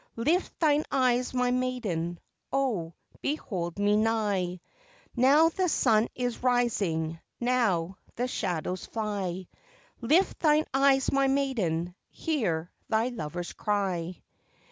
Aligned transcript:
Lift 0.15 0.59
thine 0.59 0.83
eyes, 0.91 1.31
my 1.31 1.51
maiden, 1.51 2.19
oh, 2.51 2.95
behold 3.21 3.77
me 3.77 3.95
nigh; 3.95 4.59
Now 5.15 5.49
the 5.49 5.69
sun 5.69 6.07
is 6.15 6.41
rising, 6.41 7.19
now 7.39 7.97
the 8.15 8.27
shadows 8.27 8.87
fly. 8.87 9.47
Lift 10.01 10.39
thine 10.39 10.65
eyes, 10.73 11.11
my 11.11 11.27
maiden, 11.27 11.93
hear 12.09 12.71
thy 12.89 13.09
lover's 13.09 13.53
cry." 13.53 14.23